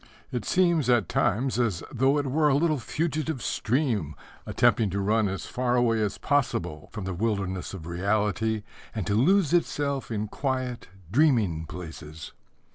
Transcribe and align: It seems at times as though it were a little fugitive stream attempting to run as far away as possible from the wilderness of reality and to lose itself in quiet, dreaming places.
It 0.31 0.45
seems 0.45 0.89
at 0.89 1.07
times 1.07 1.59
as 1.59 1.83
though 1.91 2.17
it 2.17 2.25
were 2.25 2.49
a 2.49 2.55
little 2.55 2.79
fugitive 2.79 3.43
stream 3.43 4.15
attempting 4.47 4.89
to 4.89 4.99
run 4.99 5.27
as 5.27 5.45
far 5.45 5.75
away 5.75 6.01
as 6.01 6.17
possible 6.17 6.89
from 6.91 7.03
the 7.05 7.13
wilderness 7.13 7.71
of 7.75 7.85
reality 7.85 8.63
and 8.95 9.05
to 9.05 9.13
lose 9.13 9.53
itself 9.53 10.09
in 10.09 10.27
quiet, 10.27 10.87
dreaming 11.11 11.67
places. 11.67 12.33